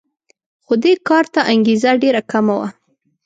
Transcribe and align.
خو 0.65 0.73
دې 0.83 0.93
کار 1.07 1.25
ته 1.33 1.41
انګېزه 1.51 1.91
ډېره 2.03 2.21
کمه 2.31 2.55
وه 2.59 2.69